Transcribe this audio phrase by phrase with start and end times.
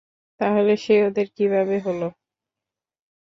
[0.39, 2.07] তাহলে সে ওদের কীভাবে হলো?